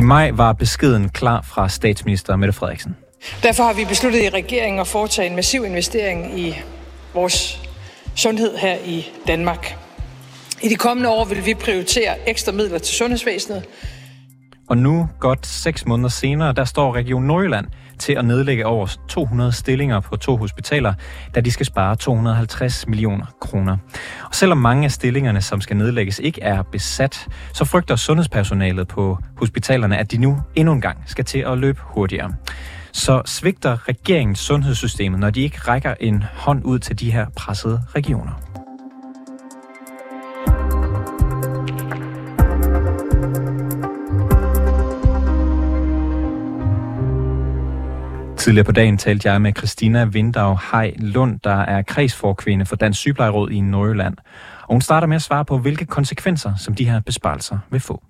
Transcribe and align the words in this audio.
I 0.00 0.02
maj 0.02 0.30
var 0.30 0.52
beskeden 0.52 1.08
klar 1.08 1.42
fra 1.42 1.68
statsminister 1.68 2.36
Mette 2.36 2.52
Frederiksen. 2.52 2.96
Derfor 3.42 3.64
har 3.64 3.72
vi 3.72 3.84
besluttet 3.84 4.22
i 4.22 4.28
regeringen 4.28 4.80
at 4.80 4.86
foretage 4.86 5.30
en 5.30 5.36
massiv 5.36 5.64
investering 5.64 6.40
i 6.40 6.54
vores 7.14 7.62
sundhed 8.16 8.56
her 8.56 8.76
i 8.84 9.06
Danmark. 9.26 9.76
I 10.62 10.68
de 10.68 10.74
kommende 10.74 11.08
år 11.08 11.24
vil 11.24 11.46
vi 11.46 11.54
prioritere 11.54 12.28
ekstra 12.28 12.52
midler 12.52 12.78
til 12.78 12.94
sundhedsvæsenet. 12.94 13.64
Og 14.68 14.78
nu, 14.78 15.08
godt 15.18 15.46
seks 15.46 15.86
måneder 15.86 16.08
senere, 16.08 16.52
der 16.52 16.64
står 16.64 16.94
Region 16.94 17.22
Nordjylland 17.22 17.66
til 18.00 18.12
at 18.12 18.24
nedlægge 18.24 18.66
over 18.66 18.96
200 19.08 19.52
stillinger 19.52 20.00
på 20.00 20.16
to 20.16 20.36
hospitaler, 20.36 20.94
da 21.34 21.40
de 21.40 21.50
skal 21.50 21.66
spare 21.66 21.96
250 21.96 22.86
millioner 22.86 23.26
kroner. 23.40 23.76
Og 24.28 24.34
selvom 24.34 24.58
mange 24.58 24.84
af 24.84 24.92
stillingerne, 24.92 25.40
som 25.40 25.60
skal 25.60 25.76
nedlægges, 25.76 26.18
ikke 26.18 26.42
er 26.42 26.62
besat, 26.62 27.28
så 27.54 27.64
frygter 27.64 27.96
sundhedspersonalet 27.96 28.88
på 28.88 29.18
hospitalerne, 29.36 29.98
at 29.98 30.12
de 30.12 30.16
nu 30.16 30.38
endnu 30.54 30.72
en 30.72 30.80
gang 30.80 30.98
skal 31.06 31.24
til 31.24 31.38
at 31.38 31.58
løbe 31.58 31.80
hurtigere. 31.82 32.32
Så 32.92 33.22
svigter 33.24 33.88
regeringens 33.88 34.38
sundhedssystemet, 34.38 35.20
når 35.20 35.30
de 35.30 35.40
ikke 35.40 35.58
rækker 35.58 35.94
en 36.00 36.22
hånd 36.34 36.64
ud 36.64 36.78
til 36.78 37.00
de 37.00 37.12
her 37.12 37.26
pressede 37.36 37.82
regioner. 37.94 38.49
Tidligere 48.50 48.64
på 48.64 48.72
dagen 48.72 48.98
talte 48.98 49.30
jeg 49.30 49.42
med 49.42 49.52
Christina 49.56 50.04
Vindau 50.04 50.56
Hej 50.72 50.94
Lund, 50.98 51.40
der 51.44 51.56
er 51.56 51.82
kredsforkvinde 51.82 52.66
for 52.66 52.76
Dansk 52.76 53.00
Sygeplejeråd 53.00 53.50
i 53.50 53.60
Nordjylland. 53.60 54.16
Og 54.62 54.74
hun 54.74 54.80
starter 54.80 55.06
med 55.06 55.16
at 55.16 55.22
svare 55.22 55.44
på, 55.44 55.58
hvilke 55.58 55.86
konsekvenser, 55.86 56.52
som 56.56 56.74
de 56.74 56.84
her 56.84 57.00
besparelser 57.00 57.58
vil 57.70 57.80
få. 57.80 58.02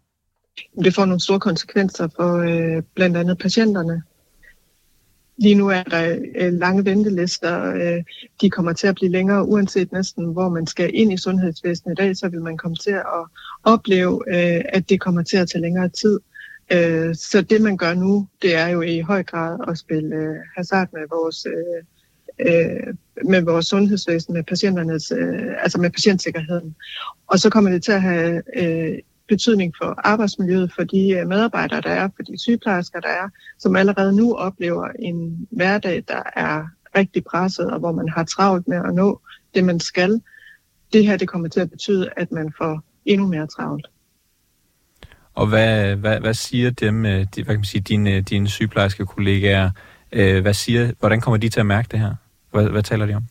Det 0.85 0.95
får 0.95 1.05
nogle 1.05 1.21
store 1.21 1.41
konsekvenser 1.41 2.09
for 2.17 2.37
øh, 2.37 2.83
blandt 2.95 3.17
andet 3.17 3.39
patienterne. 3.39 4.03
Lige 5.39 5.55
nu 5.55 5.69
er 5.69 5.83
der 5.83 6.19
øh, 6.41 6.53
lange 6.53 6.85
ventelister. 6.85 7.75
Øh, 7.75 8.05
de 8.41 8.51
kommer 8.51 8.73
til 8.73 8.87
at 8.87 8.95
blive 8.95 9.11
længere, 9.11 9.45
uanset 9.45 9.93
næsten 9.93 10.33
hvor 10.33 10.49
man 10.49 10.67
skal 10.67 10.91
ind 10.95 11.13
i 11.13 11.17
sundhedsvæsenet 11.17 11.93
i 11.93 12.03
dag, 12.03 12.17
så 12.17 12.29
vil 12.29 12.41
man 12.41 12.57
komme 12.57 12.77
til 12.77 12.91
at 12.91 13.29
opleve, 13.65 14.23
øh, 14.29 14.61
at 14.69 14.89
det 14.89 15.01
kommer 15.01 15.23
til 15.23 15.37
at 15.37 15.49
tage 15.49 15.63
længere 15.63 15.89
tid. 15.89 16.21
Øh, 16.73 17.15
så 17.15 17.43
det 17.43 17.61
man 17.61 17.77
gør 17.77 17.95
nu, 17.95 18.29
det 18.43 18.55
er 18.55 18.69
jo 18.69 18.81
i 18.81 19.01
høj 19.01 19.23
grad 19.23 19.59
at 19.69 19.79
spille 19.79 20.17
øh, 20.17 20.37
hasard 20.57 20.89
med 20.93 21.03
vores, 21.11 21.47
øh, 21.47 21.85
øh 22.49 22.95
med 23.25 23.43
vores 23.43 23.67
sundhedsvæsen, 23.67 24.35
med 24.35 24.43
patienternes, 24.43 25.13
øh, 25.17 25.63
altså 25.63 25.81
med 25.81 25.91
patientsikkerheden. 25.91 26.77
Og 27.27 27.39
så 27.39 27.51
kommer 27.51 27.71
det 27.71 27.83
til 27.83 27.93
at 27.93 28.03
have 28.03 28.43
øh, 28.57 28.99
betydning 29.29 29.75
for 29.83 30.01
arbejdsmiljøet, 30.05 30.73
for 30.77 30.85
de 30.85 31.25
medarbejdere, 31.27 31.81
der 31.81 31.91
er, 31.91 32.09
for 32.17 32.23
de 32.23 32.39
sygeplejersker, 32.39 33.01
der 33.01 33.09
er, 33.09 33.29
som 33.59 33.77
allerede 33.77 34.17
nu 34.17 34.35
oplever 34.35 34.89
en 34.99 35.49
hverdag, 35.51 36.05
der 36.09 36.23
er 36.37 36.67
rigtig 36.97 37.25
presset, 37.25 37.71
og 37.71 37.79
hvor 37.79 37.93
man 37.93 38.09
har 38.09 38.25
travlt 38.25 38.69
med 38.69 38.77
at 38.77 38.95
nå 38.95 39.21
det, 39.55 39.65
man 39.65 39.81
skal. 39.81 40.21
Det 40.93 41.07
her 41.07 41.17
det 41.17 41.29
kommer 41.29 41.49
til 41.49 41.61
at 41.61 41.71
betyde, 41.71 42.09
at 42.17 42.33
man 42.33 42.53
får 42.59 42.85
endnu 43.05 43.27
mere 43.27 43.47
travlt. 43.47 43.87
Og 45.35 45.47
hvad, 45.47 45.97
hvad, 45.97 46.21
hvad 46.21 46.35
siger 46.35 46.71
dem, 46.71 47.07
øh, 47.07 47.13
de, 47.13 47.27
hvad 47.35 47.45
kan 47.45 47.57
man 47.57 47.65
sige, 47.65 47.81
dine, 47.81 48.21
dine 48.21 48.49
sygeplejerske 48.49 49.07
kollegaer, 49.07 49.71
øh, 50.13 50.43
hvad 50.43 50.55
siger, 50.55 50.93
hvordan 50.99 51.21
kommer 51.21 51.39
de 51.39 51.49
til 51.49 51.61
at 51.61 51.67
mærke 51.67 51.89
det 51.91 52.01
her? 52.01 52.15
Hvad, 52.51 52.69
hvad 52.69 52.83
taler 52.83 53.07
de 53.07 53.15
om? 53.15 53.25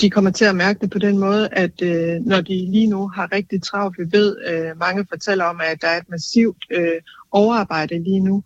De 0.00 0.10
kommer 0.10 0.30
til 0.30 0.44
at 0.44 0.56
mærke 0.56 0.80
det 0.80 0.90
på 0.90 0.98
den 0.98 1.18
måde, 1.18 1.48
at 1.52 1.82
øh, 1.82 2.20
når 2.20 2.40
de 2.40 2.70
lige 2.70 2.86
nu 2.86 3.08
har 3.08 3.32
rigtig 3.32 3.62
travlt, 3.62 3.98
vi 3.98 4.04
ved, 4.12 4.36
øh, 4.48 4.78
mange 4.78 5.06
fortæller 5.08 5.44
om, 5.44 5.60
at 5.64 5.82
der 5.82 5.88
er 5.88 5.96
et 5.96 6.10
massivt 6.10 6.64
øh, 6.70 7.00
overarbejde 7.30 8.02
lige 8.02 8.20
nu, 8.20 8.42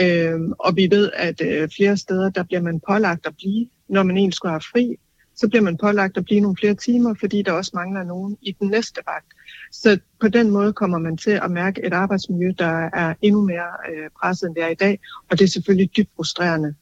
øh, 0.00 0.40
og 0.58 0.76
vi 0.76 0.88
ved, 0.90 1.10
at 1.16 1.40
øh, 1.40 1.68
flere 1.76 1.96
steder, 1.96 2.30
der 2.30 2.42
bliver 2.42 2.62
man 2.62 2.80
pålagt 2.88 3.26
at 3.26 3.36
blive, 3.36 3.66
når 3.88 4.02
man 4.02 4.16
egentlig 4.16 4.34
skulle 4.34 4.52
have 4.52 4.60
fri, 4.72 4.96
så 5.40 5.48
bliver 5.48 5.62
man 5.62 5.76
pålagt 5.76 6.16
at 6.16 6.24
blive 6.24 6.40
nogle 6.40 6.56
flere 6.56 6.74
timer, 6.74 7.14
fordi 7.20 7.42
der 7.42 7.52
også 7.52 7.70
mangler 7.74 8.02
nogen 8.02 8.36
i 8.42 8.56
den 8.60 8.68
næste 8.68 9.00
vagt. 9.06 9.26
Så 9.72 9.98
på 10.20 10.28
den 10.28 10.50
måde 10.50 10.72
kommer 10.72 10.98
man 10.98 11.16
til 11.16 11.30
at 11.30 11.50
mærke 11.50 11.86
et 11.86 11.92
arbejdsmiljø, 11.92 12.52
der 12.58 12.90
er 12.92 13.14
endnu 13.22 13.40
mere 13.40 13.70
øh, 13.92 14.10
presset, 14.20 14.46
end 14.46 14.54
det 14.54 14.64
er 14.64 14.68
i 14.68 14.74
dag, 14.74 15.00
og 15.30 15.38
det 15.38 15.44
er 15.44 15.48
selvfølgelig 15.48 15.96
dybt 15.96 16.10
frustrerende. 16.16 16.74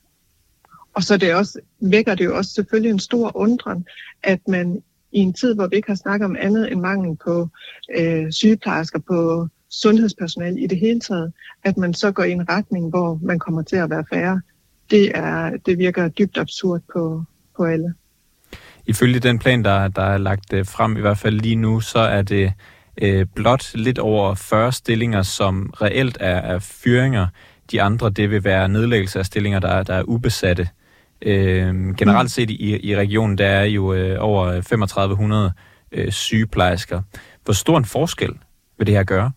Og 0.94 1.02
så 1.02 1.16
det 1.16 1.34
også, 1.34 1.60
vækker 1.80 2.14
det 2.14 2.24
jo 2.24 2.36
også 2.36 2.50
selvfølgelig 2.50 2.90
en 2.90 2.98
stor 2.98 3.36
undren, 3.36 3.86
at 4.22 4.48
man 4.48 4.82
i 5.12 5.18
en 5.18 5.32
tid, 5.32 5.54
hvor 5.54 5.66
vi 5.66 5.76
ikke 5.76 5.88
har 5.88 5.96
snakket 5.96 6.24
om 6.24 6.36
andet 6.38 6.72
end 6.72 6.80
mangel 6.80 7.16
på 7.24 7.48
øh, 7.98 8.32
sygeplejersker, 8.32 8.98
på 8.98 9.48
sundhedspersonale 9.70 10.60
i 10.60 10.66
det 10.66 10.78
hele 10.78 11.00
taget, 11.00 11.32
at 11.64 11.76
man 11.76 11.94
så 11.94 12.12
går 12.12 12.22
i 12.22 12.32
en 12.32 12.48
retning, 12.48 12.88
hvor 12.88 13.18
man 13.22 13.38
kommer 13.38 13.62
til 13.62 13.76
at 13.76 13.90
være 13.90 14.04
færre. 14.12 14.40
Det, 14.90 15.12
er, 15.14 15.56
det 15.66 15.78
virker 15.78 16.08
dybt 16.08 16.38
absurd 16.38 16.80
på, 16.92 17.24
på 17.56 17.64
alle. 17.64 17.94
Ifølge 18.88 19.20
den 19.20 19.38
plan, 19.38 19.64
der, 19.64 19.88
der 19.88 20.02
er 20.02 20.18
lagt 20.18 20.52
øh, 20.52 20.66
frem, 20.66 20.96
i 20.96 21.00
hvert 21.00 21.18
fald 21.18 21.40
lige 21.40 21.56
nu, 21.56 21.80
så 21.80 21.98
er 21.98 22.22
det 22.22 22.52
øh, 23.02 23.26
blot 23.34 23.74
lidt 23.74 23.98
over 23.98 24.34
40 24.34 24.72
stillinger, 24.72 25.22
som 25.22 25.72
reelt 25.80 26.16
er, 26.20 26.36
er 26.36 26.58
fyringer. 26.58 27.26
De 27.70 27.82
andre, 27.82 28.10
det 28.10 28.30
vil 28.30 28.44
være 28.44 28.68
nedlæggelse 28.68 29.18
af 29.18 29.26
stillinger, 29.26 29.58
der, 29.58 29.82
der 29.82 29.94
er 29.94 30.02
ubesatte. 30.02 30.68
Øh, 31.22 31.94
generelt 31.96 32.30
set 32.30 32.50
i, 32.50 32.90
i 32.90 32.96
regionen, 32.96 33.38
der 33.38 33.46
er 33.46 33.64
jo 33.64 33.94
øh, 33.94 34.16
over 34.18 34.52
3500 34.52 35.52
øh, 35.92 36.12
sygeplejersker. 36.12 37.02
Hvor 37.44 37.54
stor 37.54 37.78
en 37.78 37.84
forskel 37.84 38.30
vil 38.78 38.86
det 38.86 38.94
her 38.94 39.04
gøre? 39.04 39.32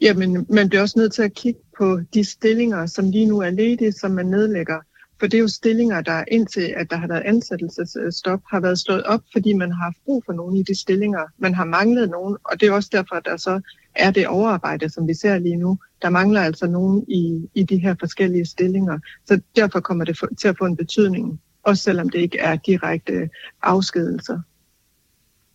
Jamen, 0.00 0.46
man 0.48 0.68
bliver 0.68 0.82
også 0.82 0.98
nødt 0.98 1.12
til 1.12 1.22
at 1.22 1.34
kigge 1.34 1.60
på 1.78 2.00
de 2.14 2.24
stillinger, 2.24 2.86
som 2.86 3.10
lige 3.10 3.26
nu 3.26 3.38
er 3.38 3.50
ledige, 3.50 3.92
som 3.92 4.10
man 4.10 4.26
nedlægger. 4.26 4.78
For 5.20 5.26
det 5.26 5.34
er 5.34 5.40
jo 5.40 5.48
stillinger, 5.48 6.00
der 6.00 6.24
indtil 6.30 6.74
at 6.76 6.90
der 6.90 6.96
har 6.96 7.08
været 7.08 7.22
ansættelsesstop, 7.24 8.40
har 8.50 8.60
været 8.60 8.78
slået 8.78 9.02
op, 9.02 9.20
fordi 9.32 9.52
man 9.52 9.72
har 9.72 9.82
haft 9.82 9.96
brug 10.04 10.22
for 10.26 10.32
nogen 10.32 10.56
i 10.56 10.62
de 10.62 10.80
stillinger. 10.80 11.24
Man 11.38 11.54
har 11.54 11.64
manglet 11.64 12.10
nogen, 12.10 12.36
og 12.44 12.60
det 12.60 12.68
er 12.68 12.72
også 12.72 12.88
derfor, 12.92 13.14
at 13.14 13.24
der 13.24 13.36
så 13.36 13.60
er 13.94 14.10
det 14.10 14.26
overarbejde, 14.26 14.88
som 14.88 15.08
vi 15.08 15.14
ser 15.14 15.38
lige 15.38 15.56
nu. 15.56 15.78
Der 16.02 16.10
mangler 16.10 16.40
altså 16.40 16.66
nogen 16.66 17.04
i, 17.08 17.48
i 17.54 17.62
de 17.62 17.78
her 17.78 17.94
forskellige 18.00 18.46
stillinger. 18.46 18.98
Så 19.26 19.40
derfor 19.56 19.80
kommer 19.80 20.04
det 20.04 20.18
for, 20.18 20.28
til 20.40 20.48
at 20.48 20.58
få 20.58 20.64
en 20.64 20.76
betydning, 20.76 21.40
også 21.62 21.82
selvom 21.82 22.08
det 22.08 22.18
ikke 22.18 22.38
er 22.38 22.56
direkte 22.56 23.30
afskedelser. 23.62 24.40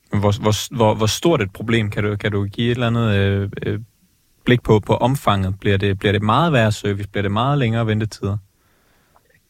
Hvor, 0.09 0.41
hvor, 0.41 0.75
hvor, 0.75 0.95
hvor 0.95 1.06
stort 1.06 1.41
et 1.41 1.53
problem 1.53 1.90
kan 1.90 2.03
du, 2.03 2.16
kan 2.16 2.31
du 2.31 2.45
give 2.45 2.72
et 2.72 2.75
eller 2.75 2.88
andet 2.88 3.16
øh, 3.16 3.50
øh, 3.66 3.80
blik 4.45 4.63
på, 4.63 4.80
på 4.80 4.95
omfanget? 4.95 5.59
Bliver 5.59 5.78
det, 5.78 6.00
bliver 6.00 6.12
det 6.12 6.22
meget 6.22 6.53
værre 6.53 6.72
service? 6.72 7.09
Bliver 7.09 7.22
det 7.22 7.31
meget 7.31 7.57
længere 7.57 7.88
ventetider? 7.88 8.38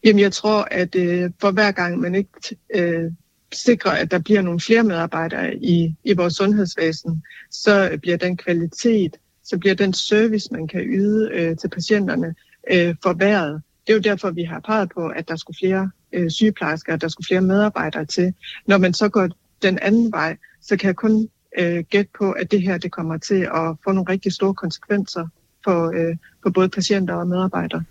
Jamen, 0.03 0.19
jeg 0.19 0.33
tror, 0.33 0.67
at 0.71 0.95
øh, 0.95 1.31
for 1.41 1.51
hver 1.51 1.71
gang 1.71 1.99
man 1.99 2.15
ikke 2.15 2.57
øh, 2.75 3.11
sikrer, 3.53 3.91
at 3.91 4.11
der 4.11 4.19
bliver 4.19 4.41
nogle 4.41 4.59
flere 4.59 4.83
medarbejdere 4.83 5.55
i, 5.55 5.95
i 6.03 6.13
vores 6.13 6.33
sundhedsvæsen, 6.33 7.23
så 7.51 7.97
bliver 8.01 8.17
den 8.17 8.37
kvalitet, 8.37 9.17
så 9.43 9.57
bliver 9.57 9.75
den 9.75 9.93
service, 9.93 10.49
man 10.51 10.67
kan 10.67 10.81
yde 10.81 11.29
øh, 11.33 11.57
til 11.57 11.67
patienterne, 11.67 12.35
øh, 12.71 12.95
forværret. 13.03 13.61
Det 13.87 13.93
er 13.93 13.97
jo 13.97 14.01
derfor, 14.01 14.31
vi 14.31 14.43
har 14.43 14.59
peget 14.59 14.91
på, 14.95 15.07
at 15.07 15.27
der 15.27 15.35
skulle 15.35 15.57
flere 15.59 15.91
øh, 16.13 16.31
sygeplejersker, 16.31 16.93
at 16.93 17.01
der 17.01 17.07
skulle 17.07 17.27
flere 17.27 17.41
medarbejdere 17.41 18.05
til. 18.05 18.33
Når 18.65 18.77
man 18.77 18.93
så 18.93 19.09
går 19.09 19.29
den 19.61 19.79
anden 19.81 20.11
vej, 20.11 20.37
så 20.61 20.77
kan 20.77 20.87
jeg 20.87 20.95
kun 20.95 21.29
øh, 21.59 21.83
gætte 21.89 22.11
på, 22.17 22.31
at 22.31 22.51
det 22.51 22.61
her 22.61 22.77
det 22.77 22.91
kommer 22.91 23.17
til 23.17 23.41
at 23.55 23.75
få 23.83 23.91
nogle 23.91 24.09
rigtig 24.09 24.33
store 24.33 24.53
konsekvenser 24.53 25.27
for, 25.63 25.91
øh, 25.95 26.15
for 26.43 26.49
både 26.49 26.69
patienter 26.69 27.13
og 27.13 27.27
medarbejdere. 27.27 27.83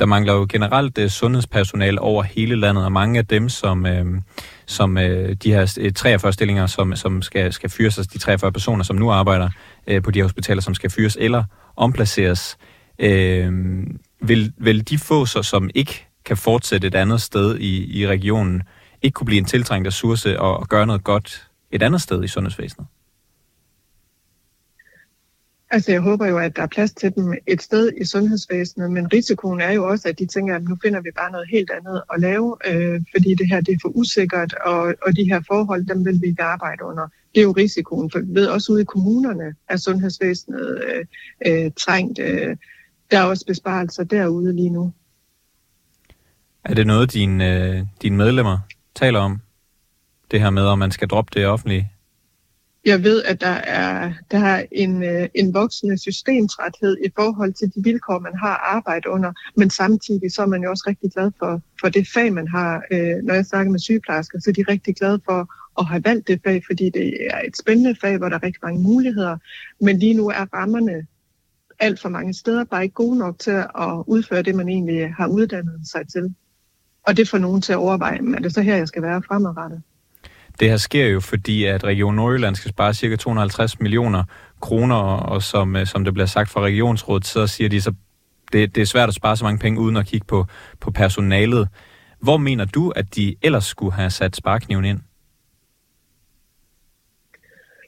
Der 0.00 0.06
mangler 0.06 0.32
jo 0.32 0.46
generelt 0.50 0.98
uh, 0.98 1.08
sundhedspersonale 1.08 2.00
over 2.00 2.22
hele 2.22 2.56
landet, 2.56 2.84
og 2.84 2.92
mange 2.92 3.18
af 3.18 3.26
dem, 3.26 3.48
som, 3.48 3.84
uh, 3.84 4.22
som 4.66 4.96
uh, 4.96 5.02
de 5.02 5.52
her 5.52 5.92
43 5.96 6.32
stillinger, 6.32 6.66
som, 6.66 6.96
som 6.96 7.22
skal, 7.22 7.52
skal 7.52 7.70
fyres, 7.70 7.98
altså 7.98 8.10
de 8.12 8.18
43 8.18 8.52
personer, 8.52 8.84
som 8.84 8.96
nu 8.96 9.10
arbejder 9.10 9.50
uh, 9.90 10.02
på 10.02 10.10
de 10.10 10.18
her 10.18 10.24
hospitaler, 10.24 10.62
som 10.62 10.74
skal 10.74 10.90
fyres 10.90 11.16
eller 11.20 11.44
omplaceres, 11.76 12.56
uh, 12.98 13.08
vil, 14.20 14.52
vil 14.58 14.88
de 14.88 14.98
få 14.98 15.26
så, 15.26 15.42
som 15.42 15.70
ikke 15.74 16.06
kan 16.24 16.36
fortsætte 16.36 16.86
et 16.86 16.94
andet 16.94 17.22
sted 17.22 17.58
i, 17.58 18.00
i 18.00 18.06
regionen, 18.06 18.62
ikke 19.02 19.14
kunne 19.14 19.26
blive 19.26 19.38
en 19.38 19.44
tiltrængt 19.44 19.88
ressource 19.88 20.40
og, 20.40 20.56
og 20.56 20.68
gøre 20.68 20.86
noget 20.86 21.04
godt 21.04 21.48
et 21.70 21.82
andet 21.82 22.02
sted 22.02 22.24
i 22.24 22.28
sundhedsvæsenet? 22.28 22.86
Altså 25.72 25.92
jeg 25.92 26.00
håber 26.00 26.26
jo, 26.26 26.38
at 26.38 26.56
der 26.56 26.62
er 26.62 26.66
plads 26.66 26.92
til 26.92 27.14
dem 27.14 27.34
et 27.46 27.62
sted 27.62 27.92
i 28.00 28.04
sundhedsvæsenet, 28.04 28.90
men 28.90 29.12
risikoen 29.12 29.60
er 29.60 29.70
jo 29.70 29.88
også, 29.88 30.08
at 30.08 30.18
de 30.18 30.26
tænker, 30.26 30.56
at 30.56 30.62
nu 30.62 30.76
finder 30.82 31.00
vi 31.00 31.10
bare 31.16 31.32
noget 31.32 31.48
helt 31.50 31.70
andet 31.70 32.02
at 32.14 32.20
lave, 32.20 32.56
øh, 32.66 33.00
fordi 33.14 33.34
det 33.34 33.48
her 33.48 33.60
det 33.60 33.72
er 33.72 33.78
for 33.82 33.88
usikkert, 33.88 34.54
og, 34.54 34.94
og 35.06 35.16
de 35.16 35.24
her 35.24 35.40
forhold, 35.46 35.86
dem 35.86 36.04
vil 36.04 36.20
vi 36.22 36.26
ikke 36.26 36.42
arbejde 36.42 36.84
under. 36.84 37.08
Det 37.34 37.40
er 37.40 37.44
jo 37.44 37.52
risikoen, 37.52 38.10
for 38.10 38.18
vi 38.18 38.34
ved 38.34 38.46
også 38.46 38.72
ude 38.72 38.82
i 38.82 38.84
kommunerne, 38.84 39.54
at 39.68 39.80
sundhedsvæsenet 39.80 40.82
øh, 40.84 41.04
øh, 41.46 41.70
trængt. 41.84 42.18
Øh, 42.18 42.56
der 43.10 43.18
er 43.18 43.24
også 43.24 43.46
besparelser 43.46 44.04
derude 44.04 44.56
lige 44.56 44.70
nu. 44.70 44.92
Er 46.64 46.74
det 46.74 46.86
noget, 46.86 47.12
dine, 47.12 47.76
øh, 47.76 47.86
dine 48.02 48.16
medlemmer 48.16 48.58
taler 48.94 49.18
om? 49.18 49.40
Det 50.30 50.40
her 50.40 50.50
med, 50.50 50.62
om 50.62 50.78
man 50.78 50.90
skal 50.90 51.08
droppe 51.08 51.30
det 51.34 51.46
offentlige 51.46 51.92
jeg 52.84 53.02
ved, 53.02 53.22
at 53.22 53.40
der 53.40 53.46
er, 53.46 54.12
der 54.30 54.38
er 54.38 54.66
en, 54.72 55.02
øh, 55.04 55.28
en 55.34 55.54
voksende 55.54 55.98
systemtræthed 55.98 56.96
i 57.04 57.10
forhold 57.16 57.52
til 57.52 57.72
de 57.74 57.82
vilkår, 57.82 58.18
man 58.18 58.34
har 58.34 58.56
arbejde 58.56 59.10
under, 59.10 59.32
men 59.56 59.70
samtidig 59.70 60.32
så 60.32 60.42
er 60.42 60.46
man 60.46 60.62
jo 60.62 60.70
også 60.70 60.84
rigtig 60.86 61.12
glad 61.12 61.30
for, 61.38 61.62
for 61.80 61.88
det 61.88 62.08
fag, 62.14 62.32
man 62.32 62.48
har. 62.48 62.82
Øh, 62.92 63.16
når 63.22 63.34
jeg 63.34 63.46
snakker 63.46 63.70
med 63.72 63.80
sygeplejersker, 63.80 64.38
så 64.40 64.50
er 64.50 64.54
de 64.54 64.64
rigtig 64.68 64.96
glade 64.96 65.20
for 65.24 65.48
at 65.80 65.86
have 65.86 66.04
valgt 66.04 66.28
det 66.28 66.40
fag, 66.44 66.62
fordi 66.66 66.90
det 66.90 67.26
er 67.30 67.40
et 67.46 67.56
spændende 67.56 67.96
fag, 68.00 68.18
hvor 68.18 68.28
der 68.28 68.36
er 68.36 68.42
rigtig 68.42 68.60
mange 68.62 68.82
muligheder. 68.82 69.36
Men 69.80 69.98
lige 69.98 70.14
nu 70.14 70.28
er 70.28 70.54
rammerne 70.54 71.06
alt 71.78 72.00
for 72.00 72.08
mange 72.08 72.34
steder 72.34 72.64
bare 72.64 72.82
ikke 72.82 72.94
gode 72.94 73.18
nok 73.18 73.38
til 73.38 73.50
at 73.50 74.04
udføre 74.06 74.42
det, 74.42 74.54
man 74.54 74.68
egentlig 74.68 75.14
har 75.14 75.26
uddannet 75.26 75.80
sig 75.84 76.08
til. 76.08 76.34
Og 77.02 77.16
det 77.16 77.28
får 77.28 77.38
nogen 77.38 77.62
til 77.62 77.72
at 77.72 77.78
overveje, 77.78 78.18
er 78.36 78.40
det 78.40 78.54
så 78.54 78.62
her, 78.62 78.76
jeg 78.76 78.88
skal 78.88 79.02
være 79.02 79.22
fremadrettet? 79.22 79.82
Det 80.60 80.70
her 80.70 80.76
sker 80.76 81.06
jo, 81.06 81.20
fordi 81.20 81.64
at 81.64 81.84
Region 81.84 82.14
Nordjylland 82.14 82.56
skal 82.56 82.70
spare 82.70 82.94
ca. 82.94 83.16
250 83.16 83.80
millioner 83.80 84.24
kroner, 84.60 84.96
og 84.96 85.42
som, 85.42 85.76
øh, 85.76 85.86
som 85.86 86.04
det 86.04 86.14
bliver 86.14 86.26
sagt 86.26 86.50
fra 86.50 86.60
regionsrådet, 86.60 87.26
så 87.26 87.46
siger 87.46 87.68
de, 87.68 87.80
så 87.80 87.94
det, 88.52 88.74
det 88.74 88.80
er 88.80 88.86
svært 88.86 89.08
at 89.08 89.14
spare 89.14 89.36
så 89.36 89.44
mange 89.44 89.58
penge 89.58 89.80
uden 89.80 89.96
at 89.96 90.06
kigge 90.06 90.26
på, 90.26 90.46
på 90.80 90.90
personalet. 90.90 91.68
Hvor 92.20 92.36
mener 92.36 92.64
du, 92.64 92.90
at 92.90 93.14
de 93.16 93.36
ellers 93.42 93.64
skulle 93.64 93.92
have 93.92 94.10
sat 94.10 94.36
sparkniven 94.36 94.84
ind? 94.84 95.00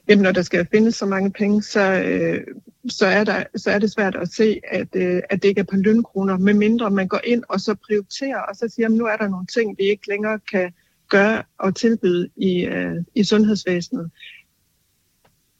Jamen, 0.07 0.23
når 0.23 0.31
der 0.31 0.41
skal 0.41 0.67
findes 0.71 0.95
så 0.95 1.05
mange 1.05 1.31
penge, 1.31 1.63
så, 1.63 1.93
øh, 1.93 2.41
så, 2.89 3.05
er, 3.05 3.23
der, 3.23 3.43
så 3.55 3.71
er 3.71 3.79
det 3.79 3.91
svært 3.91 4.15
at 4.15 4.29
se, 4.29 4.61
at, 4.71 4.87
øh, 4.95 5.21
at 5.29 5.43
det 5.43 5.49
ikke 5.49 5.59
er 5.59 5.65
på 5.71 5.75
lønkroner, 5.75 6.37
medmindre 6.37 6.91
man 6.91 7.07
går 7.07 7.21
ind 7.23 7.43
og 7.49 7.59
så 7.59 7.75
prioriterer, 7.87 8.39
og 8.39 8.55
så 8.55 8.67
siger, 8.75 8.85
at 8.85 8.91
nu 8.91 9.05
er 9.05 9.17
der 9.17 9.27
nogle 9.27 9.45
ting, 9.45 9.77
vi 9.77 9.83
ikke 9.83 10.09
længere 10.09 10.39
kan 10.51 10.73
gøre 11.09 11.43
og 11.57 11.75
tilbyde 11.75 12.29
i, 12.35 12.65
øh, 12.65 12.95
i 13.15 13.23
sundhedsvæsenet. 13.23 14.11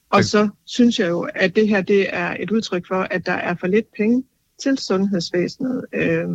Og 0.10 0.24
så 0.24 0.50
synes 0.66 1.00
jeg 1.00 1.10
jo, 1.10 1.30
at 1.36 1.56
det 1.56 1.68
her 1.68 1.82
det 1.82 2.16
er 2.16 2.36
et 2.40 2.52
udtryk 2.52 2.88
for, 2.88 3.02
at 3.02 3.26
der 3.26 3.34
er 3.34 3.56
for 3.60 3.68
lidt 3.68 3.86
penge 3.98 4.24
til 4.64 4.78
sundhedsvæsenet. 4.78 5.86
Øh, 5.94 6.28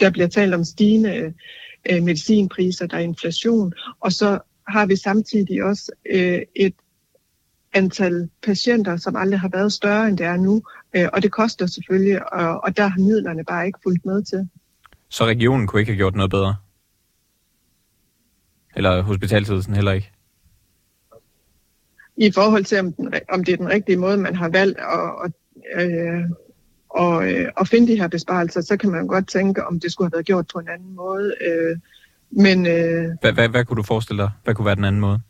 der 0.00 0.10
bliver 0.10 0.28
talt 0.28 0.54
om 0.54 0.64
stigende 0.64 1.34
øh, 1.90 2.02
medicinpriser, 2.02 2.86
der 2.86 2.96
er 2.96 3.00
inflation, 3.00 3.72
og 4.00 4.12
så 4.12 4.38
har 4.68 4.86
vi 4.86 4.96
samtidig 4.96 5.64
også 5.64 5.92
øh, 6.10 6.42
et 6.54 6.74
antal 7.74 8.28
patienter, 8.42 8.96
som 8.96 9.16
aldrig 9.16 9.40
har 9.40 9.48
været 9.48 9.72
større, 9.72 10.08
end 10.08 10.18
det 10.18 10.26
er 10.26 10.36
nu. 10.36 10.62
Øh, 10.96 11.08
og 11.12 11.22
det 11.22 11.32
koster 11.32 11.66
selvfølgelig, 11.66 12.32
og, 12.32 12.64
og 12.64 12.76
der 12.76 12.86
har 12.86 13.00
midlerne 13.00 13.44
bare 13.44 13.66
ikke 13.66 13.78
fulgt 13.82 14.06
med 14.06 14.22
til. 14.22 14.48
Så 15.08 15.24
regionen 15.24 15.66
kunne 15.66 15.80
ikke 15.80 15.92
have 15.92 15.96
gjort 15.96 16.14
noget 16.14 16.30
bedre? 16.30 16.54
Eller 18.76 19.02
hospitalsledelsen 19.02 19.74
heller 19.74 19.92
ikke? 19.92 20.12
I 22.16 22.32
forhold 22.32 22.64
til, 22.64 22.78
om, 22.78 22.92
den, 22.92 23.14
om 23.28 23.44
det 23.44 23.52
er 23.52 23.56
den 23.56 23.68
rigtige 23.68 23.96
måde, 23.96 24.16
man 24.16 24.34
har 24.34 24.48
valgt 24.48 24.78
at, 25.24 25.32
øh, 25.80 26.22
og, 26.88 27.32
øh, 27.32 27.48
at 27.60 27.68
finde 27.68 27.92
de 27.92 28.00
her 28.00 28.08
besparelser, 28.08 28.60
så 28.60 28.76
kan 28.76 28.90
man 28.90 29.06
godt 29.06 29.28
tænke, 29.28 29.64
om 29.64 29.80
det 29.80 29.92
skulle 29.92 30.06
have 30.06 30.12
været 30.12 30.26
gjort 30.26 30.46
på 30.52 30.58
en 30.58 30.68
anden 30.68 30.94
måde. 30.94 31.34
Øh, 31.40 31.78
men, 32.30 32.66
øh, 32.66 33.10
hvad, 33.20 33.32
hvad, 33.32 33.48
hvad 33.48 33.64
kunne 33.64 33.76
du 33.76 33.82
forestille 33.82 34.22
dig? 34.22 34.30
Hvad 34.44 34.54
kunne 34.54 34.66
være 34.66 34.74
den 34.74 34.84
anden 34.84 35.00
måde? 35.00 35.20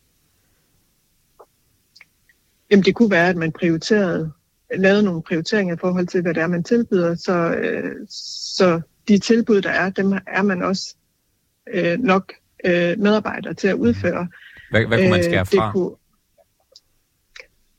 Jamen, 2.71 2.85
det 2.85 2.95
kunne 2.95 3.11
være, 3.11 3.29
at 3.29 3.37
man 3.37 3.53
prioriterede, 3.53 4.33
lavede 4.77 5.03
nogle 5.03 5.23
prioriteringer 5.23 5.75
i 5.75 5.79
forhold 5.79 6.07
til, 6.07 6.23
hvad 6.23 6.35
det 6.35 6.43
er, 6.43 6.47
man 6.47 6.65
tilbyder, 6.65 7.15
så, 7.15 7.33
øh, 7.33 8.07
så 8.11 8.81
de 9.09 9.19
tilbud, 9.19 9.63
der 9.63 9.71
er, 9.71 9.91
dem 9.91 10.13
er 10.27 10.43
man 10.43 10.63
også 10.63 10.95
øh, 11.75 11.99
nok 11.99 12.33
øh, 12.65 12.99
medarbejdere 12.99 13.55
til 13.55 13.69
at 13.69 13.75
udføre. 13.75 14.29
Hvad, 14.71 14.87
hvad 14.87 14.99
kunne 14.99 15.11
man 15.11 15.25
skære 15.25 15.47
fra? 15.47 15.67
Det, 15.67 15.73
kunne, 15.73 15.91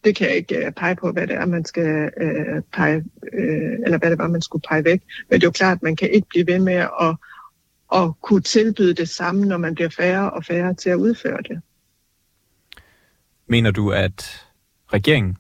det 0.03 0.15
kan 0.15 0.27
jeg 0.27 0.35
ikke 0.35 0.63
uh, 0.67 0.73
pege 0.73 0.95
på, 0.95 1.11
hvad 1.11 1.27
det 1.27 1.35
er, 1.35 1.45
man 1.45 1.65
skal 1.65 2.11
uh, 2.21 2.63
pege, 2.73 2.97
uh, 2.97 3.83
eller 3.85 3.97
hvad 3.97 4.09
det 4.09 4.17
var, 4.17 4.27
man 4.27 4.41
skulle 4.41 4.63
pege 4.69 4.83
væk. 4.83 5.01
Men 5.29 5.41
det 5.41 5.43
er 5.43 5.47
jo 5.47 5.51
klart, 5.51 5.77
at 5.77 5.83
man 5.83 5.95
kan 5.95 6.09
ikke 6.11 6.27
blive 6.29 6.47
ved 6.47 6.59
med 6.59 6.73
at, 7.01 7.15
at 7.95 8.21
kunne 8.21 8.41
tilbyde 8.41 8.93
det 8.93 9.09
samme, 9.09 9.45
når 9.45 9.57
man 9.57 9.75
bliver 9.75 9.89
færre 9.89 10.31
og 10.31 10.45
færre 10.45 10.73
til 10.73 10.89
at 10.89 10.95
udføre 10.95 11.41
det. 11.41 11.61
Mener 13.47 13.71
du, 13.71 13.91
at 13.91 14.47
regeringen 14.93 15.37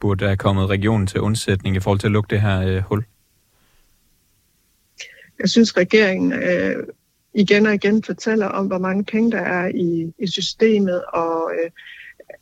burde 0.00 0.24
have 0.24 0.36
kommet 0.36 0.70
regionen 0.70 1.06
til 1.06 1.20
undsætning 1.20 1.76
i 1.76 1.80
forhold 1.80 1.98
til 1.98 2.06
at 2.06 2.12
lukke 2.12 2.30
det 2.30 2.40
her 2.40 2.76
uh, 2.76 2.82
hul? 2.82 3.04
Jeg 5.38 5.48
synes, 5.48 5.76
regeringen 5.76 6.32
uh, 6.32 6.84
igen 7.34 7.66
og 7.66 7.74
igen 7.74 8.02
fortæller 8.02 8.46
om, 8.46 8.66
hvor 8.66 8.78
mange 8.78 9.04
penge 9.04 9.30
der 9.30 9.40
er 9.40 9.68
i, 9.74 10.12
i 10.18 10.26
systemet, 10.26 11.04
og 11.04 11.52
øh, 11.54 11.70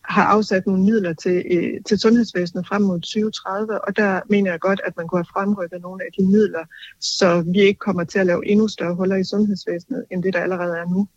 har 0.05 0.25
afsat 0.25 0.67
nogle 0.67 0.83
midler 0.83 1.13
til, 1.13 1.45
øh, 1.51 1.81
til 1.87 1.99
sundhedsvæsenet 1.99 2.67
frem 2.67 2.83
mod 2.83 3.01
2030, 3.01 3.85
og 3.85 3.97
der 3.97 4.21
mener 4.29 4.51
jeg 4.51 4.61
godt, 4.61 4.81
at 4.85 4.97
man 4.97 5.09
kunne 5.09 5.19
have 5.19 5.33
fremrykket 5.33 5.81
nogle 5.83 6.05
af 6.05 6.11
de 6.19 6.27
midler, 6.27 6.65
så 7.01 7.45
vi 7.53 7.61
ikke 7.61 7.79
kommer 7.79 8.05
til 8.05 8.19
at 8.19 8.27
lave 8.27 8.47
endnu 8.47 8.69
større 8.69 8.95
huller 8.95 9.17
i 9.17 9.25
sundhedsvæsenet, 9.25 10.05
end 10.11 10.23
det 10.23 10.35
der 10.35 10.41
allerede 10.41 10.77
er 10.77 10.85
nu. 10.91 11.09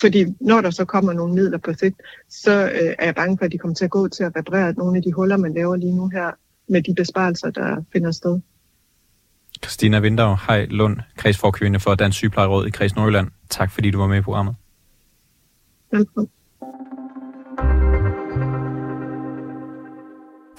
Fordi 0.00 0.24
når 0.40 0.60
der 0.60 0.70
så 0.70 0.84
kommer 0.84 1.12
nogle 1.12 1.34
midler 1.34 1.58
på 1.58 1.72
sigt, 1.72 2.02
så 2.28 2.64
øh, 2.64 2.94
er 2.98 3.04
jeg 3.04 3.14
bange 3.14 3.38
for, 3.38 3.44
at 3.44 3.52
de 3.52 3.58
kommer 3.58 3.74
til 3.74 3.84
at 3.84 3.90
gå 3.90 4.08
til 4.08 4.24
at 4.24 4.36
reparere 4.36 4.72
nogle 4.72 4.96
af 4.96 5.02
de 5.02 5.12
huller, 5.12 5.36
man 5.36 5.54
laver 5.54 5.76
lige 5.76 5.96
nu 5.96 6.08
her 6.08 6.30
med 6.68 6.82
de 6.82 6.94
besparelser, 6.94 7.50
der 7.50 7.84
finder 7.92 8.10
sted. 8.10 8.40
Christina 9.66 9.98
Vinter, 9.98 10.36
hej 10.46 10.66
Lund, 10.70 10.96
kredsforkvinde 11.16 11.80
for 11.80 11.94
Dansk 11.94 12.18
Sygeplejeråd 12.18 12.66
i 12.66 12.70
Kreds 12.70 12.96
Nordjylland. 12.96 13.30
Tak 13.50 13.72
fordi 13.72 13.90
du 13.90 13.98
var 13.98 14.06
med 14.06 14.18
i 14.18 14.20
programmet. 14.20 14.54
Velkommen. 15.92 16.30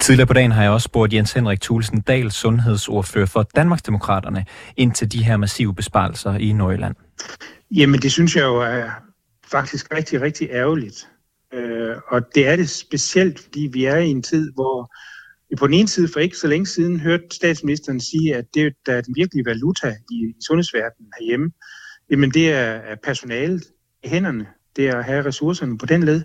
Tidligere 0.00 0.26
på 0.26 0.32
dagen 0.32 0.52
har 0.52 0.62
jeg 0.62 0.70
også 0.70 0.84
spurgt 0.84 1.12
Jens 1.12 1.32
Henrik 1.32 1.60
Thulesen 1.60 2.00
Dahl, 2.00 2.30
sundhedsordfører 2.30 3.26
for 3.26 3.42
Danmarksdemokraterne, 3.42 4.44
ind 4.76 4.92
til 4.92 5.12
de 5.12 5.24
her 5.24 5.36
massive 5.36 5.74
besparelser 5.74 6.34
i 6.34 6.52
Nordjylland. 6.52 6.94
Jamen 7.70 8.00
det 8.00 8.12
synes 8.12 8.36
jeg 8.36 8.42
jo 8.42 8.56
er 8.56 8.90
faktisk 9.50 9.94
rigtig, 9.94 10.20
rigtig 10.20 10.48
ærgerligt. 10.50 11.08
Øh, 11.54 11.96
og 12.08 12.22
det 12.34 12.48
er 12.48 12.56
det 12.56 12.70
specielt, 12.70 13.40
fordi 13.40 13.70
vi 13.72 13.84
er 13.84 13.96
i 13.96 14.08
en 14.08 14.22
tid, 14.22 14.52
hvor 14.52 14.92
på 15.56 15.66
den 15.66 15.74
ene 15.74 15.88
side 15.88 16.08
for 16.12 16.20
ikke 16.20 16.36
så 16.36 16.46
længe 16.46 16.66
siden 16.66 17.00
hørte 17.00 17.24
statsministeren 17.30 18.00
sige, 18.00 18.36
at 18.36 18.44
det, 18.54 18.74
der 18.86 18.92
er 18.92 19.00
den 19.00 19.16
virkelige 19.16 19.46
valuta 19.46 19.94
i, 20.10 20.14
i 20.14 20.42
sundhedsverdenen 20.46 21.12
herhjemme, 21.18 21.52
jamen 22.10 22.30
det 22.30 22.52
er, 22.52 22.70
er 22.70 22.96
personalet 23.02 23.64
i 24.04 24.08
hænderne. 24.08 24.46
Det 24.76 24.88
er 24.88 24.96
at 24.96 25.04
have 25.04 25.24
ressourcerne 25.24 25.78
på 25.78 25.86
den 25.86 26.02
led, 26.02 26.22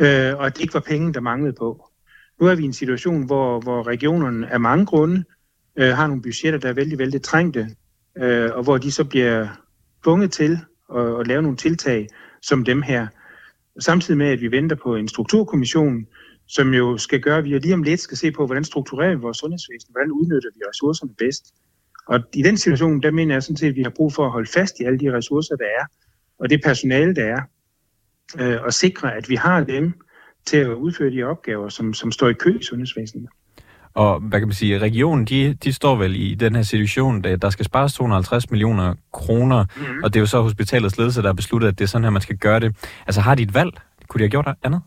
øh, 0.00 0.36
og 0.38 0.46
at 0.46 0.54
det 0.54 0.62
ikke 0.62 0.74
var 0.74 0.80
penge, 0.80 1.12
der 1.12 1.20
manglede 1.20 1.54
på. 1.58 1.88
Nu 2.40 2.46
er 2.46 2.54
vi 2.54 2.62
i 2.62 2.66
en 2.66 2.72
situation, 2.72 3.26
hvor, 3.26 3.60
hvor 3.60 3.86
regionerne 3.86 4.52
af 4.52 4.60
mange 4.60 4.86
grunde 4.86 5.24
øh, 5.76 5.88
har 5.88 6.06
nogle 6.06 6.22
budgetter, 6.22 6.58
der 6.58 6.68
er 6.68 6.72
vældig, 6.72 6.98
vældig 6.98 7.22
trængte, 7.22 7.68
øh, 8.18 8.50
og 8.54 8.62
hvor 8.62 8.78
de 8.78 8.92
så 8.92 9.04
bliver 9.04 9.48
tvunget 10.04 10.32
til 10.32 10.58
at, 10.96 11.20
at 11.20 11.26
lave 11.26 11.42
nogle 11.42 11.56
tiltag 11.56 12.08
som 12.42 12.64
dem 12.64 12.82
her. 12.82 13.06
Samtidig 13.80 14.18
med, 14.18 14.26
at 14.26 14.40
vi 14.40 14.50
venter 14.50 14.76
på 14.76 14.96
en 14.96 15.08
strukturkommission, 15.08 16.06
som 16.46 16.74
jo 16.74 16.98
skal 16.98 17.20
gøre, 17.20 17.38
at 17.38 17.44
vi 17.44 17.58
lige 17.58 17.74
om 17.74 17.82
lidt 17.82 18.00
skal 18.00 18.16
se 18.16 18.32
på, 18.32 18.46
hvordan 18.46 18.64
strukturerer 18.64 19.14
vi 19.14 19.20
vores 19.20 19.38
sundhedsvæsen, 19.38 19.88
hvordan 19.90 20.10
udnytter 20.10 20.50
vi 20.54 20.60
ressourcerne 20.68 21.14
bedst. 21.18 21.54
Og 22.08 22.20
i 22.34 22.42
den 22.42 22.56
situation, 22.56 23.02
der 23.02 23.10
mener 23.10 23.34
jeg 23.34 23.42
sådan 23.42 23.56
set, 23.56 23.68
at 23.68 23.76
vi 23.76 23.82
har 23.82 23.92
brug 23.96 24.12
for 24.12 24.24
at 24.24 24.32
holde 24.32 24.50
fast 24.54 24.80
i 24.80 24.84
alle 24.84 24.98
de 24.98 25.16
ressourcer, 25.16 25.56
der 25.56 25.64
er, 25.64 25.84
og 26.38 26.50
det 26.50 26.60
personale, 26.64 27.14
der 27.14 27.24
er, 27.24 27.42
øh, 28.38 28.62
og 28.62 28.72
sikre, 28.72 29.14
at 29.14 29.28
vi 29.28 29.34
har 29.34 29.64
dem 29.64 29.92
til 30.46 30.56
at 30.56 30.74
udføre 30.74 31.10
de 31.10 31.22
opgaver, 31.22 31.68
som, 31.68 31.94
som 31.94 32.12
står 32.12 32.28
i 32.28 32.32
kø 32.32 32.58
i 32.58 32.62
sundhedsvæsenet. 32.62 33.28
Og 33.94 34.20
hvad 34.20 34.38
kan 34.38 34.48
man 34.48 34.54
sige, 34.54 34.78
regionen, 34.78 35.24
de, 35.24 35.54
de 35.54 35.72
står 35.72 35.96
vel 35.96 36.16
i 36.16 36.34
den 36.34 36.56
her 36.56 36.62
situation, 36.62 37.22
der, 37.22 37.36
der 37.36 37.50
skal 37.50 37.64
spares 37.64 37.94
250 37.94 38.50
millioner 38.50 38.94
kroner, 39.12 39.64
mm-hmm. 39.76 40.02
og 40.04 40.14
det 40.14 40.18
er 40.18 40.20
jo 40.20 40.26
så 40.26 40.42
hospitalets 40.42 40.98
ledelse, 40.98 41.22
der 41.22 41.28
har 41.28 41.34
besluttet, 41.34 41.68
at 41.68 41.78
det 41.78 41.84
er 41.84 41.88
sådan 41.88 42.04
her, 42.04 42.10
man 42.10 42.22
skal 42.22 42.36
gøre 42.36 42.60
det. 42.60 42.76
Altså 43.06 43.20
har 43.20 43.34
de 43.34 43.42
et 43.42 43.54
valg? 43.54 43.72
Kunne 44.08 44.18
de 44.18 44.24
have 44.24 44.30
gjort 44.30 44.48
andet? 44.62 44.80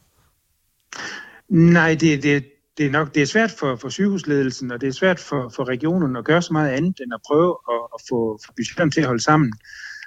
Nej, 1.49 1.95
det, 1.99 2.23
det, 2.23 2.45
det 2.77 2.85
er 2.85 2.91
nok 2.91 3.15
det 3.15 3.21
er 3.21 3.25
svært 3.25 3.51
for, 3.51 3.75
for 3.75 3.89
sygehusledelsen, 3.89 4.71
og 4.71 4.81
det 4.81 4.87
er 4.87 4.93
svært 4.93 5.19
for, 5.19 5.51
for 5.55 5.69
regionen 5.69 6.15
at 6.15 6.25
gøre 6.25 6.41
så 6.41 6.53
meget 6.53 6.69
andet, 6.71 6.99
end 6.99 7.13
at 7.13 7.19
prøve 7.27 7.57
at, 7.71 7.81
at 7.93 8.01
få, 8.09 8.39
få 8.45 8.53
budgetterne 8.57 8.91
til 8.91 9.01
at 9.01 9.07
holde 9.07 9.23
sammen. 9.23 9.53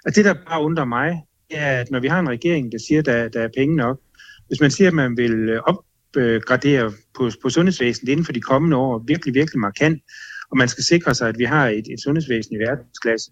Og 0.06 0.14
det, 0.16 0.24
der 0.24 0.34
bare 0.48 0.62
undrer 0.62 0.84
mig, 0.84 1.22
er, 1.50 1.80
at 1.80 1.90
når 1.90 2.00
vi 2.00 2.08
har 2.08 2.20
en 2.20 2.28
regering, 2.28 2.72
der 2.72 2.78
siger, 2.88 2.98
at 2.98 3.06
der, 3.06 3.28
der 3.28 3.40
er 3.40 3.48
penge 3.56 3.76
nok, 3.76 4.00
hvis 4.48 4.60
man 4.60 4.70
siger, 4.70 4.88
at 4.88 4.94
man 4.94 5.16
vil 5.16 5.60
opgradere 5.60 6.92
på, 7.14 7.30
på 7.42 7.50
sundhedsvæsenet 7.50 8.12
inden 8.12 8.24
for 8.24 8.32
de 8.32 8.40
kommende 8.40 8.76
år, 8.76 9.04
virkelig, 9.06 9.34
virkelig 9.34 9.60
markant, 9.60 10.02
og 10.50 10.56
man 10.56 10.68
skal 10.68 10.84
sikre 10.84 11.14
sig, 11.14 11.28
at 11.28 11.38
vi 11.38 11.44
har 11.44 11.68
et, 11.68 11.84
et 11.92 12.00
sundhedsvæsen 12.04 12.54
i 12.54 12.58
verdensklasse, 12.58 13.30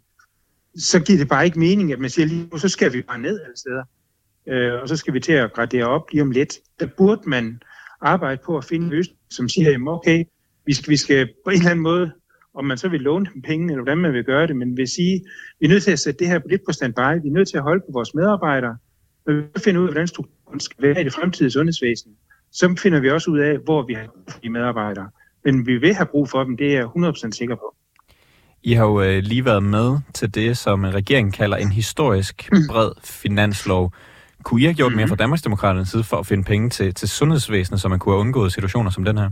så 0.78 1.00
giver 1.00 1.18
det 1.18 1.28
bare 1.28 1.44
ikke 1.44 1.58
mening, 1.58 1.92
at 1.92 1.98
man 1.98 2.10
siger 2.10 2.26
lige 2.26 2.48
nu, 2.52 2.58
så 2.58 2.68
skal 2.68 2.92
vi 2.92 3.02
bare 3.02 3.18
ned 3.18 3.40
alle 3.40 3.56
steder, 3.56 3.84
øh, 4.48 4.82
og 4.82 4.88
så 4.88 4.96
skal 4.96 5.14
vi 5.14 5.20
til 5.20 5.32
at 5.32 5.52
gradere 5.52 5.84
op 5.84 6.10
lige 6.12 6.22
om 6.22 6.30
lidt. 6.30 6.58
Der 6.80 6.86
burde 6.96 7.28
man 7.28 7.60
arbejde 8.00 8.40
på 8.46 8.56
at 8.56 8.64
finde 8.64 8.84
en 8.84 8.90
løsning, 8.90 9.18
som 9.30 9.48
siger, 9.48 9.70
at 9.70 9.80
okay, 9.86 10.24
vi 10.66 10.74
skal, 10.74 10.90
vi 10.90 10.96
skal 10.96 11.28
på 11.44 11.50
en 11.50 11.56
eller 11.56 11.70
anden 11.70 11.82
måde, 11.82 12.12
om 12.54 12.64
man 12.64 12.78
så 12.78 12.88
vil 12.88 13.00
låne 13.00 13.26
dem 13.34 13.42
penge, 13.42 13.72
eller 13.72 13.82
hvordan 13.82 13.98
man 13.98 14.12
vil 14.12 14.24
gøre 14.24 14.46
det, 14.46 14.56
men 14.56 14.76
vil 14.76 14.88
sige, 14.88 15.24
vi 15.60 15.66
er 15.66 15.70
nødt 15.70 15.82
til 15.82 15.90
at 15.90 15.98
sætte 15.98 16.18
det 16.18 16.28
her 16.28 16.40
lidt 16.50 16.62
på 16.66 16.72
standby, 16.72 17.22
vi 17.22 17.28
er 17.28 17.32
nødt 17.32 17.48
til 17.48 17.56
at 17.56 17.62
holde 17.62 17.80
på 17.80 17.92
vores 17.92 18.14
medarbejdere, 18.14 18.76
og 19.26 19.34
vi 19.34 19.40
vil 19.40 19.62
finde 19.64 19.80
ud 19.80 19.86
af, 19.86 19.92
hvordan 19.92 20.08
strukturen 20.08 20.60
skal 20.60 20.82
være 20.82 21.00
i 21.00 21.04
det 21.04 21.12
fremtidige 21.12 21.50
sundhedsvæsen, 21.50 22.12
så 22.52 22.76
finder 22.82 23.00
vi 23.00 23.10
også 23.10 23.30
ud 23.30 23.38
af, 23.38 23.58
hvor 23.58 23.86
vi 23.86 23.94
har 23.94 24.06
de 24.42 24.50
medarbejdere. 24.50 25.08
Men 25.44 25.66
vi 25.66 25.76
vil 25.76 25.94
have 25.94 26.06
brug 26.06 26.28
for 26.28 26.44
dem, 26.44 26.56
det 26.56 26.66
er 26.66 26.78
jeg 26.78 26.84
100% 26.84 27.30
sikker 27.30 27.54
på. 27.54 27.74
I 28.62 28.72
har 28.72 28.84
jo 28.84 29.02
øh, 29.02 29.22
lige 29.22 29.44
været 29.44 29.62
med 29.62 29.98
til 30.14 30.34
det, 30.34 30.56
som 30.56 30.84
regeringen 30.84 31.32
kalder 31.32 31.56
en 31.56 31.72
historisk 31.72 32.50
bred 32.70 32.92
finanslov. 33.04 33.92
Kunne 34.46 34.60
I 34.60 34.64
have 34.64 34.74
gjort 34.74 34.92
mere 34.92 35.04
Mhm. 35.04 35.08
fra 35.08 35.16
Danmarksdemokraternes 35.16 35.88
side 35.88 36.04
for 36.04 36.16
at 36.16 36.26
finde 36.26 36.44
penge 36.44 36.70
til, 36.70 36.94
til 36.94 37.08
sundhedsvæsenet, 37.08 37.80
så 37.80 37.88
man 37.88 37.98
kunne 37.98 38.14
have 38.14 38.20
undgået 38.20 38.52
situationer 38.52 38.90
som 38.90 39.04
den 39.04 39.18
her? 39.18 39.30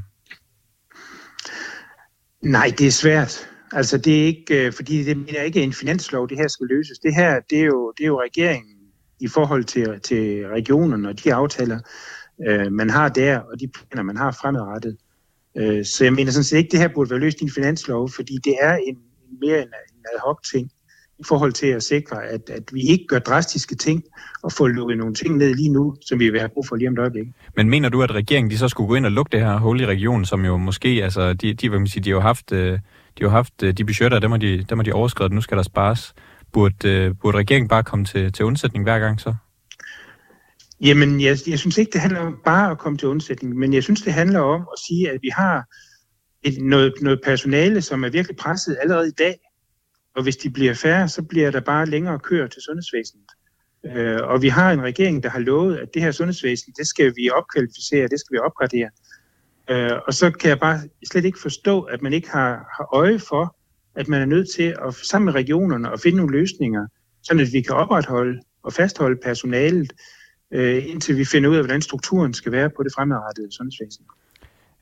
Nej, 2.43 2.73
det 2.79 2.87
er 2.87 2.91
svært. 2.91 3.49
Altså 3.73 3.99
det 3.99 4.21
er 4.23 4.27
ikke, 4.27 4.67
øh, 4.67 4.73
fordi 4.73 5.05
det 5.05 5.17
mener 5.17 5.43
ikke 5.43 5.61
er 5.61 5.65
en 5.65 5.73
finanslov, 5.73 6.29
det 6.29 6.37
her 6.39 6.49
skal 6.49 6.67
løses. 6.67 6.99
Det 6.99 7.15
her, 7.15 7.41
det 7.51 7.61
er 7.61 7.65
jo, 7.65 7.93
det 7.99 8.05
er 8.05 8.07
jo 8.07 8.21
regeringen 8.21 8.77
i 9.21 9.29
forhold 9.29 9.65
til, 9.65 10.01
til 10.01 10.49
regionerne 10.49 11.09
og 11.09 11.25
de 11.25 11.35
aftaler, 11.35 11.81
øh, 12.49 12.73
man 12.73 12.91
har 12.91 13.09
der, 13.09 13.39
og 13.39 13.61
de 13.61 13.69
planer, 13.69 14.03
man 14.03 14.17
har 14.17 14.31
fremadrettet. 14.41 14.97
Øh, 15.59 15.85
så 15.85 16.05
jeg 16.05 16.13
mener 16.13 16.33
sådan 16.33 16.45
set 16.45 16.59
ikke, 16.59 16.71
det 16.71 16.79
her 16.79 16.89
burde 16.95 17.11
være 17.11 17.21
løst 17.21 17.41
i 17.41 17.45
en 17.45 17.51
finanslov, 17.51 18.11
fordi 18.11 18.39
det 18.45 18.55
er 18.63 18.75
en, 18.77 18.97
en 18.97 19.39
mere 19.41 19.59
en, 19.63 19.69
en 19.69 20.05
ad 20.15 20.21
hoc 20.27 20.39
ting 20.53 20.71
i 21.19 21.23
forhold 21.29 21.53
til 21.53 21.67
at 21.67 21.83
sikre, 21.83 22.25
at, 22.25 22.51
at 22.51 22.63
vi 22.73 22.81
ikke 22.81 23.07
gør 23.09 23.19
drastiske 23.19 23.75
ting 23.75 24.05
og 24.43 24.53
får 24.53 24.69
lukket 24.69 24.99
nogle 24.99 25.15
ting 25.15 25.37
ned 25.37 25.55
lige 25.55 25.69
nu, 25.69 25.97
som 26.07 26.19
vi 26.19 26.31
vil 26.31 26.41
have 26.41 26.49
brug 26.49 26.67
for 26.67 26.77
lige 26.77 26.89
om 26.89 26.95
et 26.95 26.99
øjeblik. 26.99 27.27
Men 27.57 27.71
mener 27.71 27.89
du, 27.89 28.03
at 28.03 28.15
regeringen 28.15 28.51
de 28.51 28.59
så 28.59 28.69
skulle 28.69 28.89
gå 28.89 28.95
ind 28.95 29.07
og 29.07 29.13
lukke 29.13 29.33
det 29.33 29.41
her 29.41 29.59
hul 29.59 29.81
i 29.81 29.87
regionen, 29.87 30.25
som 30.25 30.45
jo 30.45 30.57
måske, 30.57 30.89
altså, 30.89 31.33
de, 31.33 31.55
de, 31.55 31.69
hvad 31.69 31.79
man 31.79 31.89
siger, 31.89 32.03
de 32.03 32.11
har 32.11 32.17
jo 32.17 32.21
haft, 32.21 32.53
øh, 32.53 32.79
de 33.19 33.25
har 33.25 33.29
haft 33.29 33.63
øh, 33.63 33.73
de 33.73 33.85
budgetter, 33.85 34.19
dem 34.19 34.31
har 34.31 34.39
de, 34.39 34.65
dem 34.69 34.79
har 34.79 34.85
de 34.85 34.93
overskrevet, 34.93 35.33
nu 35.33 35.41
skal 35.41 35.57
der 35.57 35.63
spares. 35.63 36.15
Burde, 36.53 36.89
øh, 36.89 37.15
burde 37.23 37.39
regeringen 37.39 37.69
bare 37.69 37.83
komme 37.83 38.05
til, 38.05 38.33
til 38.33 38.45
undsætning 38.45 38.85
hver 38.85 38.99
gang 38.99 39.21
så? 39.21 39.35
Jamen, 40.81 41.21
jeg, 41.21 41.39
jeg 41.47 41.59
synes 41.59 41.79
ikke, 41.79 41.91
det 41.93 42.01
handler 42.01 42.21
om 42.21 42.39
bare 42.45 42.71
at 42.71 42.79
komme 42.79 42.99
til 42.99 43.09
undsætning, 43.09 43.57
men 43.57 43.75
jeg 43.75 43.83
synes, 43.83 44.03
det 44.03 44.13
handler 44.13 44.41
om 44.41 44.61
at 44.61 44.79
sige, 44.89 45.11
at 45.11 45.19
vi 45.23 45.29
har 45.29 45.65
et, 46.43 46.59
noget, 46.63 46.93
noget 47.01 47.21
personale, 47.25 47.83
som 47.83 48.05
er 48.05 48.09
virkelig 48.09 48.37
presset 48.37 48.77
allerede 48.83 49.09
i 49.09 49.17
dag. 49.19 49.35
Og 50.17 50.23
hvis 50.23 50.37
de 50.37 50.51
bliver 50.51 50.75
færre, 50.75 51.09
så 51.09 51.23
bliver 51.23 51.51
der 51.51 51.61
bare 51.61 51.87
længere 51.87 52.19
køer 52.19 52.47
til 52.47 52.63
sundhedsvæsenet. 52.63 53.31
Øh, 53.87 54.21
og 54.23 54.43
vi 54.43 54.49
har 54.49 54.73
en 54.73 54.83
regering, 54.83 55.23
der 55.23 55.29
har 55.29 55.39
lovet, 55.39 55.77
at 55.77 55.89
det 55.95 56.03
her 56.03 56.13
sundhedsvæsen, 56.13 56.73
det 56.79 56.87
skal 56.87 57.13
vi 57.17 57.31
opkvalificere, 57.31 58.09
det 58.09 58.21
skal 58.21 58.35
vi 58.35 58.39
opgradere. 58.39 58.91
Øh, 59.71 59.99
og 60.07 60.15
så 60.15 60.31
kan 60.31 60.49
jeg 60.49 60.59
bare 60.59 60.81
slet 61.11 61.25
ikke 61.25 61.39
forstå, 61.41 61.83
at 61.83 62.03
man 62.03 62.13
ikke 62.13 62.31
har, 62.31 62.51
har 62.51 62.89
øje 62.95 63.19
for, 63.19 63.57
at 63.97 64.09
man 64.09 64.23
er 64.23 64.27
nødt 64.27 64.49
til 64.57 64.77
at 64.87 64.95
sammen 64.95 65.25
med 65.25 65.35
regionerne 65.35 65.93
og 65.93 66.01
finde 66.01 66.17
nogle 66.17 66.39
løsninger, 66.39 66.87
sådan 67.23 67.41
at 67.41 67.53
vi 67.53 67.61
kan 67.61 67.75
opretholde 67.75 68.41
og 68.63 68.73
fastholde 68.73 69.21
personalet, 69.23 69.93
øh, 70.51 70.91
indtil 70.91 71.17
vi 71.17 71.25
finder 71.25 71.51
ud 71.51 71.57
af, 71.57 71.63
hvordan 71.63 71.83
strukturen 71.83 72.35
skal 72.35 72.53
være 72.53 72.71
på 72.71 72.83
det 72.83 72.93
fremadrettede 72.95 73.53
sundhedsvæsen. 73.53 74.05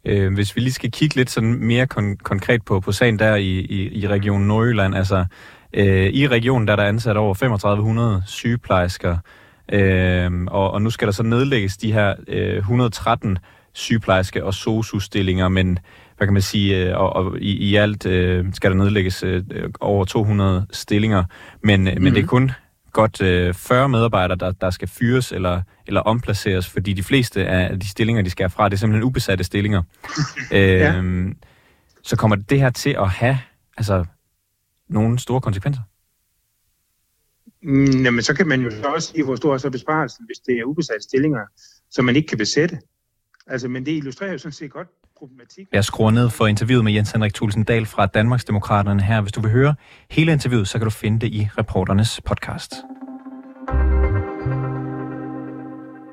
Øh, 0.05 0.35
hvis 0.35 0.57
vi 0.57 0.61
lige 0.61 0.73
skal 0.73 0.91
kigge 0.91 1.17
lidt 1.17 1.31
sådan 1.31 1.55
mere 1.67 1.87
kon- 1.95 2.17
konkret 2.23 2.63
på, 2.65 2.81
på 2.81 2.93
sagen 2.93 3.19
der 3.19 3.35
i, 3.35 3.51
i, 3.51 4.01
i 4.03 4.09
Region 4.09 4.41
Nordjylland, 4.41 4.95
altså 4.95 5.25
øh, 5.73 6.07
i 6.07 6.29
regionen 6.29 6.67
der 6.67 6.73
er 6.73 6.77
der 6.77 6.85
ansat 6.85 7.17
over 7.17 7.35
3500 7.35 8.23
sygeplejersker, 8.27 9.17
øh, 9.73 10.31
og, 10.47 10.71
og 10.71 10.83
nu 10.83 10.91
skal 10.91 11.07
der 11.07 11.13
så 11.13 11.23
nedlægges 11.23 11.77
de 11.77 11.93
her 11.93 12.15
øh, 12.29 12.57
113 12.57 13.39
sygeplejerske- 13.73 14.45
og 14.45 14.55
SOSU-stillinger, 14.55 15.49
men 15.49 15.79
hvad 16.17 16.27
kan 16.27 16.33
man 16.33 16.43
sige, 16.43 16.89
øh, 16.89 16.99
og, 16.99 17.17
og 17.17 17.39
i, 17.39 17.71
i 17.71 17.77
alt 17.77 18.07
øh, 18.07 18.45
skal 18.53 18.71
der 18.71 18.77
nedlægges 18.77 19.23
øh, 19.23 19.43
over 19.81 20.05
200 20.05 20.67
stillinger, 20.71 21.25
men, 21.63 21.81
mm-hmm. 21.81 22.03
men 22.03 22.15
det 22.15 22.23
er 22.23 22.27
kun 22.27 22.51
godt 22.93 23.23
øh, 23.23 23.55
40 23.55 23.89
medarbejdere, 23.89 24.39
der, 24.39 24.53
der 24.53 24.71
skal 24.71 24.89
fyres 24.89 25.33
eller, 25.33 25.63
eller 25.87 26.01
omplaceres, 26.01 26.69
fordi 26.69 26.93
de 26.93 27.03
fleste 27.03 27.47
af 27.47 27.81
de 27.81 27.89
stillinger, 27.89 28.23
de 28.23 28.31
skal 28.31 28.51
fra, 28.51 28.69
det 28.69 28.75
er 28.75 28.79
simpelthen 28.79 29.05
ubesatte 29.05 29.45
stillinger. 29.45 29.83
Ja. 30.51 30.97
øhm, 30.97 31.37
så 32.03 32.17
kommer 32.17 32.37
det 32.37 32.61
her 32.61 32.71
til 32.71 32.91
at 32.99 33.09
have 33.09 33.39
altså, 33.77 34.05
nogle 34.89 35.19
store 35.19 35.41
konsekvenser? 35.41 35.83
Mm, 37.63 38.03
jamen, 38.05 38.23
så 38.23 38.35
kan 38.35 38.49
man 38.49 38.61
jo 38.61 38.71
så 38.71 38.83
også 38.83 39.09
sige, 39.09 39.25
hvor 39.25 39.37
stor 39.37 39.55
er 39.55 39.59
så 39.59 39.71
besparelsen, 39.71 40.27
hvis 40.27 40.39
det 40.39 40.59
er 40.59 40.65
ubesatte 40.65 41.03
stillinger, 41.03 41.41
som 41.91 42.05
man 42.05 42.17
ikke 42.17 42.29
kan 42.29 42.39
besætte. 42.39 42.79
Altså, 43.47 43.69
men 43.69 43.87
det 43.87 43.93
illustrerer 43.93 44.33
jo 44.33 44.39
sådan 44.39 44.53
set 44.53 44.71
godt 44.71 44.89
problematik. 45.23 45.67
Jeg 45.73 45.85
skruer 45.85 46.11
ned 46.11 46.31
for 46.31 46.47
interviewet 46.47 46.85
med 46.85 46.93
Jens 46.93 47.11
Henrik 47.11 47.35
Thulsen 47.35 47.65
Dahl 47.65 47.87
fra 47.87 48.07
Danmarksdemokraterne 48.07 49.03
her. 49.03 49.21
Hvis 49.21 49.33
du 49.33 49.41
vil 49.41 49.51
høre 49.51 49.75
hele 50.11 50.33
interviewet, 50.33 50.69
så 50.69 50.79
kan 50.79 50.85
du 50.85 50.91
finde 50.91 51.21
det 51.21 51.33
i 51.33 51.49
reporternes 51.59 52.21
podcast. 52.25 52.75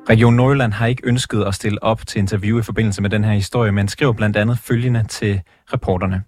Region 0.10 0.34
Nordjylland 0.34 0.74
har 0.74 0.88
ikke 0.88 1.02
ønsket 1.06 1.44
at 1.44 1.56
stille 1.56 1.84
op 1.84 2.08
til 2.08 2.20
interview 2.20 2.60
i 2.60 2.62
forbindelse 2.62 3.02
med 3.02 3.10
den 3.10 3.24
her 3.24 3.34
historie, 3.34 3.72
men 3.72 3.88
skriver 3.88 4.14
blandt 4.14 4.38
andet 4.38 4.60
følgende 4.60 5.04
til 5.04 5.42
reporterne. 5.74 6.24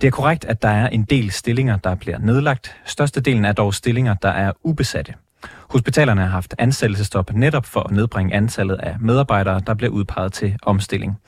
Det 0.00 0.06
er 0.06 0.10
korrekt, 0.10 0.44
at 0.44 0.62
der 0.62 0.68
er 0.68 0.88
en 0.88 1.02
del 1.02 1.30
stillinger, 1.30 1.76
der 1.76 1.94
bliver 1.94 2.18
nedlagt. 2.18 2.76
Størstedelen 2.84 3.44
er 3.44 3.52
dog 3.52 3.74
stillinger, 3.74 4.14
der 4.14 4.28
er 4.28 4.52
ubesatte. 4.64 5.14
Hospitalerne 5.70 6.20
har 6.20 6.28
haft 6.28 6.54
ansættelsestop 6.58 7.32
netop 7.32 7.66
for 7.66 7.80
at 7.80 7.90
nedbringe 7.90 8.34
antallet 8.34 8.74
af 8.74 8.96
medarbejdere, 9.00 9.60
der 9.66 9.74
bliver 9.74 9.90
udpeget 9.90 10.32
til 10.32 10.56
omstilling. 10.62 11.18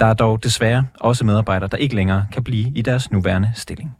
Der 0.00 0.06
er 0.06 0.14
dog 0.14 0.42
desværre 0.42 0.86
også 1.00 1.24
medarbejdere, 1.24 1.68
der 1.68 1.76
ikke 1.76 1.94
længere 1.94 2.26
kan 2.32 2.44
blive 2.44 2.72
i 2.74 2.82
deres 2.82 3.10
nuværende 3.10 3.52
stilling. 3.54 3.96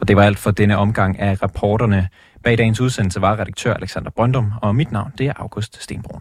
Og 0.00 0.08
det 0.08 0.16
var 0.16 0.22
alt 0.22 0.38
for 0.38 0.50
denne 0.50 0.76
omgang 0.76 1.18
af 1.18 1.42
rapporterne. 1.42 2.08
Bag 2.44 2.58
dagens 2.58 2.80
udsendelse 2.80 3.20
var 3.20 3.38
redaktør 3.38 3.74
Alexander 3.74 4.10
Brøndum, 4.10 4.52
og 4.62 4.74
mit 4.74 4.92
navn 4.92 5.12
det 5.18 5.26
er 5.26 5.32
August 5.36 5.82
Stenbrun. 5.82 6.20